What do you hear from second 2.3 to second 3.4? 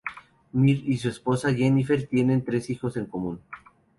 tres hijos en común.